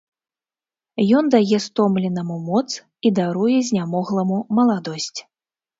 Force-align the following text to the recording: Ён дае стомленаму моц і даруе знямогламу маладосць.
Ён 1.19 1.25
дае 1.35 1.57
стомленаму 1.67 2.35
моц 2.49 2.67
і 3.05 3.15
даруе 3.21 3.57
знямогламу 3.69 4.45
маладосць. 4.61 5.17